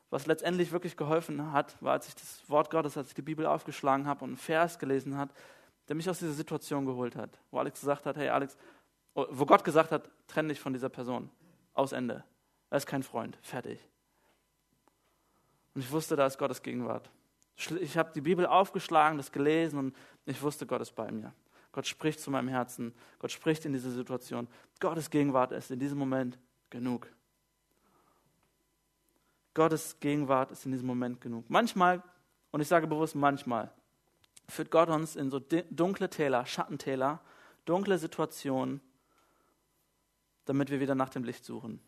[0.10, 3.46] Was letztendlich wirklich geholfen hat, war, als ich das Wort Gottes, als ich die Bibel
[3.46, 5.30] aufgeschlagen habe und einen Vers gelesen hat,
[5.88, 7.40] der mich aus dieser Situation geholt hat.
[7.52, 8.58] Wo Alex gesagt hat, hey Alex,
[9.16, 11.30] oh, wo Gott gesagt hat, trenn dich von dieser Person.
[11.74, 12.24] Aus Ende.
[12.70, 13.38] Er ist kein Freund.
[13.42, 13.80] Fertig.
[15.74, 17.10] Und ich wusste, da ist Gottes Gegenwart.
[17.82, 19.96] Ich habe die Bibel aufgeschlagen, das gelesen und
[20.30, 21.34] ich wusste, Gott ist bei mir.
[21.72, 22.94] Gott spricht zu meinem Herzen.
[23.20, 24.48] Gott spricht in diese Situation.
[24.80, 26.38] Gottes Gegenwart ist in diesem Moment
[26.70, 27.08] genug.
[29.54, 31.46] Gottes Gegenwart ist in diesem Moment genug.
[31.50, 32.02] Manchmal,
[32.52, 33.72] und ich sage bewusst manchmal,
[34.48, 37.20] führt Gott uns in so dunkle Täler, Schattentäler,
[37.66, 38.82] dunkle Situationen,
[40.46, 41.80] damit wir wieder nach dem Licht suchen.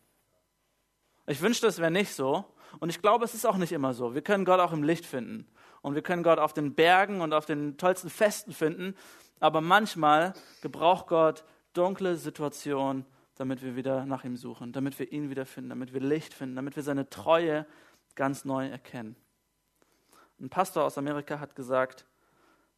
[1.28, 2.46] Ich wünschte, es wäre nicht so.
[2.80, 4.14] Und ich glaube, es ist auch nicht immer so.
[4.14, 5.48] Wir können Gott auch im Licht finden.
[5.82, 8.96] Und wir können Gott auf den Bergen und auf den tollsten Festen finden.
[9.40, 15.30] Aber manchmal gebraucht Gott dunkle Situationen, damit wir wieder nach ihm suchen, damit wir ihn
[15.30, 17.66] wiederfinden, damit wir Licht finden, damit wir seine Treue
[18.16, 19.16] ganz neu erkennen.
[20.40, 22.06] Ein Pastor aus Amerika hat gesagt,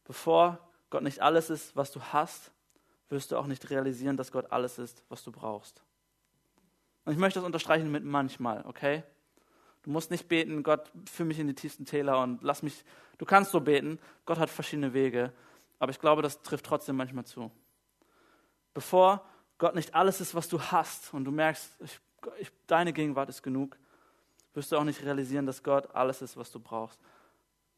[0.04, 0.58] bevor
[0.90, 2.52] Gott nicht alles ist, was du hast,
[3.08, 5.82] wirst du auch nicht realisieren, dass Gott alles ist, was du brauchst.
[7.04, 9.02] Und ich möchte das unterstreichen mit manchmal, okay?
[9.84, 12.84] Du musst nicht beten, Gott, führ mich in die tiefsten Täler und lass mich.
[13.18, 15.32] Du kannst so beten, Gott hat verschiedene Wege,
[15.78, 17.50] aber ich glaube, das trifft trotzdem manchmal zu.
[18.72, 19.24] Bevor
[19.58, 22.00] Gott nicht alles ist, was du hast und du merkst, ich,
[22.38, 23.76] ich, deine Gegenwart ist genug,
[24.54, 26.98] wirst du auch nicht realisieren, dass Gott alles ist, was du brauchst.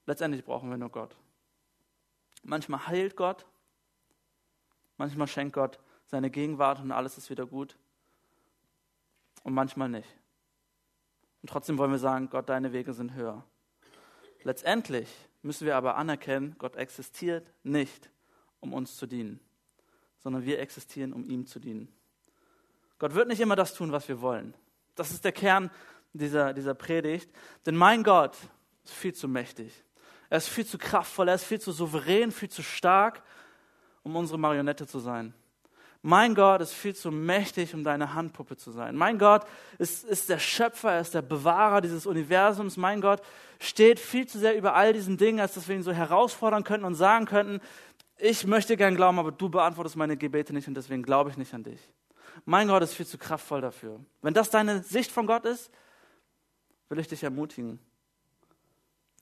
[0.07, 1.17] Letztendlich brauchen wir nur Gott.
[2.45, 3.45] Manchmal heilt Gott,
[4.97, 7.77] manchmal schenkt Gott seine Gegenwart und alles ist wieder gut
[9.43, 10.09] und manchmal nicht.
[11.47, 13.45] Und trotzdem wollen wir sagen, Gott, deine Wege sind höher.
[14.43, 15.09] Letztendlich
[15.43, 18.11] müssen wir aber anerkennen, Gott existiert nicht,
[18.61, 19.41] um uns zu dienen
[20.27, 21.87] sondern wir existieren, um ihm zu dienen.
[22.99, 24.55] Gott wird nicht immer das tun, was wir wollen.
[24.97, 25.71] Das ist der Kern
[26.15, 27.31] dieser, dieser Predigt.
[27.65, 28.37] Denn mein Gott
[28.83, 29.85] ist viel zu mächtig.
[30.29, 33.23] Er ist viel zu kraftvoll, er ist viel zu souverän, viel zu stark,
[34.03, 35.33] um unsere Marionette zu sein.
[36.07, 38.95] Mein Gott ist viel zu mächtig, um deine Handpuppe zu sein.
[38.95, 39.45] Mein Gott
[39.79, 42.77] ist, ist der Schöpfer, er ist der Bewahrer dieses Universums.
[42.77, 43.21] Mein Gott
[43.59, 46.87] steht viel zu sehr über all diesen Dingen, als dass wir ihn so herausfordern könnten
[46.87, 47.61] und sagen könnten,
[48.19, 51.53] ich möchte gern glauben, aber du beantwortest meine Gebete nicht und deswegen glaube ich nicht
[51.53, 51.81] an dich.
[52.45, 53.99] Mein Gott ist viel zu kraftvoll dafür.
[54.23, 55.73] Wenn das deine Sicht von Gott ist,
[56.89, 57.81] will ich dich ermutigen,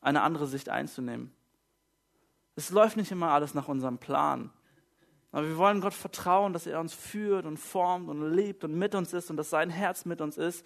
[0.02, 1.32] eine andere Sicht einzunehmen.
[2.56, 4.50] Es läuft nicht immer alles nach unserem Plan.
[5.34, 8.94] Aber wir wollen Gott vertrauen, dass er uns führt und formt und liebt und mit
[8.94, 10.64] uns ist und dass sein Herz mit uns ist.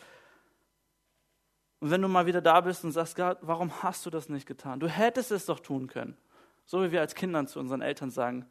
[1.80, 4.44] Und wenn du mal wieder da bist und sagst, Gott, warum hast du das nicht
[4.44, 4.78] getan?
[4.78, 6.18] Du hättest es doch tun können.
[6.66, 8.44] So wie wir als Kindern zu unseren Eltern sagen,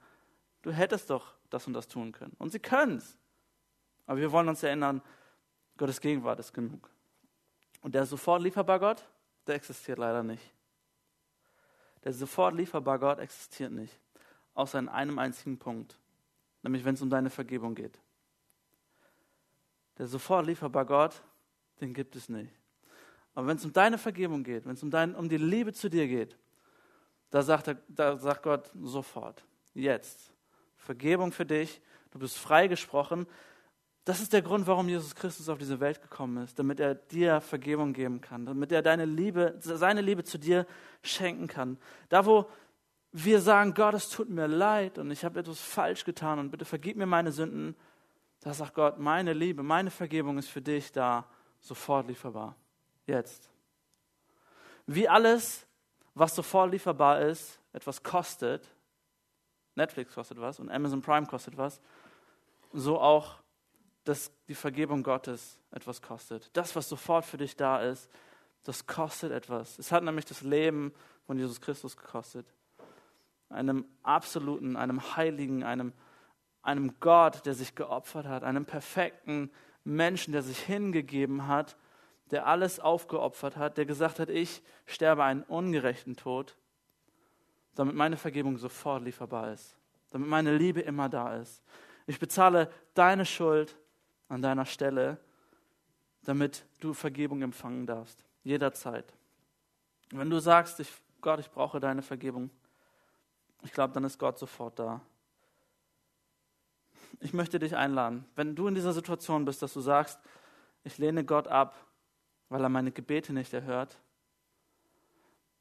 [0.63, 2.35] du hättest doch das und das tun können.
[2.39, 3.15] Und sie können es.
[4.07, 5.03] Aber wir wollen uns erinnern,
[5.77, 6.89] Gottes Gegenwart ist genug.
[7.81, 9.07] Und der sofort lieferbar Gott,
[9.45, 10.51] der existiert leider nicht.
[12.05, 13.93] Der sofort lieferbar Gott existiert nicht.
[14.55, 15.99] Außer in einem einzigen Punkt.
[16.67, 17.97] Nämlich wenn es um deine Vergebung geht.
[19.97, 21.23] Der sofort lieferbar Gott,
[21.79, 22.51] den gibt es nicht.
[23.33, 25.89] Aber wenn es um deine Vergebung geht, wenn es um, dein, um die Liebe zu
[25.89, 26.37] dir geht,
[27.29, 30.33] da sagt, er, da sagt Gott sofort, jetzt,
[30.75, 33.27] Vergebung für dich, du bist freigesprochen.
[34.03, 37.39] Das ist der Grund, warum Jesus Christus auf diese Welt gekommen ist, damit er dir
[37.39, 40.67] Vergebung geben kann, damit er deine Liebe, seine Liebe zu dir
[41.01, 41.77] schenken kann.
[42.09, 42.49] Da, wo
[43.23, 46.65] wir sagen, Gott, es tut mir leid und ich habe etwas falsch getan und bitte
[46.65, 47.75] vergib mir meine Sünden,
[48.41, 51.27] da sagt Gott, meine Liebe, meine Vergebung ist für dich da
[51.59, 52.55] sofort lieferbar.
[53.07, 53.49] Jetzt.
[54.85, 55.65] Wie alles
[56.13, 58.67] was sofort lieferbar ist, etwas kostet,
[59.75, 61.81] Netflix kostet was und Amazon Prime kostet was,
[62.73, 63.35] so auch,
[64.03, 66.49] dass die Vergebung Gottes etwas kostet.
[66.55, 68.09] Das, was sofort für dich da ist,
[68.63, 69.79] das kostet etwas.
[69.79, 70.93] Es hat nämlich das Leben
[71.25, 72.47] von Jesus Christus gekostet.
[73.49, 75.93] Einem absoluten, einem heiligen, einem,
[76.61, 79.51] einem Gott, der sich geopfert hat, einem perfekten
[79.83, 81.77] Menschen, der sich hingegeben hat,
[82.31, 86.57] der alles aufgeopfert hat, der gesagt hat, ich sterbe einen ungerechten Tod,
[87.75, 89.77] damit meine Vergebung sofort lieferbar ist,
[90.09, 91.63] damit meine Liebe immer da ist.
[92.05, 93.77] Ich bezahle deine Schuld
[94.27, 95.17] an deiner Stelle,
[96.23, 99.13] damit du Vergebung empfangen darfst, jederzeit.
[100.11, 102.49] Wenn du sagst, ich, Gott, ich brauche deine Vergebung,
[103.63, 105.01] ich glaube, dann ist Gott sofort da.
[107.19, 110.19] Ich möchte dich einladen, wenn du in dieser Situation bist, dass du sagst,
[110.83, 111.75] ich lehne Gott ab,
[112.49, 113.97] weil er meine Gebete nicht erhört,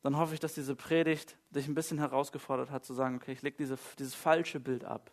[0.02, 3.42] dann hoffe ich, dass diese Predigt dich ein bisschen herausgefordert hat, zu sagen, okay, ich
[3.42, 5.10] lege diese, dieses falsche Bild ab.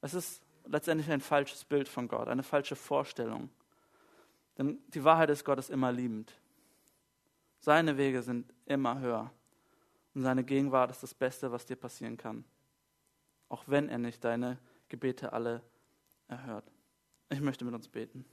[0.00, 3.50] Es ist letztendlich ein falsches Bild von Gott, eine falsche Vorstellung.
[4.58, 6.32] Denn die Wahrheit ist, Gott ist immer liebend.
[7.58, 9.30] Seine Wege sind immer höher.
[10.14, 12.44] Und seine Gegenwart ist das Beste, was dir passieren kann.
[13.48, 15.62] Auch wenn er nicht deine Gebete alle
[16.28, 16.70] erhört.
[17.30, 18.24] Ich möchte mit uns beten.